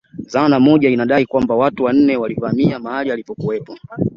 Dhana 0.19 0.59
moja 0.59 0.89
inadai 0.89 1.25
kwamba 1.25 1.55
watu 1.55 1.83
wanne 1.83 2.17
walivamia 2.17 2.79
mahali 2.79 3.11
alipokuwepo 3.11 3.77